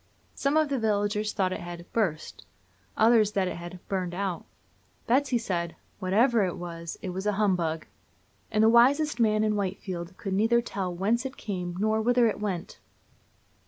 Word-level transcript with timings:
Some 0.33 0.57
of 0.57 0.69
the 0.69 0.79
villagers 0.79 1.31
thought 1.31 1.53
it 1.53 1.59
had 1.59 1.85
"burst," 1.93 2.43
others 2.97 3.33
that 3.33 3.47
it 3.47 3.57
had 3.57 3.77
"burned 3.87 4.15
out." 4.15 4.45
Betsy 5.05 5.37
said: 5.37 5.75
"Whatever 5.99 6.43
it 6.43 6.57
was, 6.57 6.97
it 7.03 7.09
was 7.09 7.27
a 7.27 7.33
humbug;" 7.33 7.85
and 8.49 8.63
the 8.63 8.67
wisest 8.69 9.19
man 9.19 9.43
in 9.43 9.55
Whitefield 9.55 10.17
could 10.17 10.33
neither 10.33 10.59
tell 10.59 10.91
whence 10.91 11.23
it 11.23 11.37
came 11.37 11.75
nor 11.79 12.01
whither 12.01 12.25
it 12.25 12.39
went. 12.39 12.79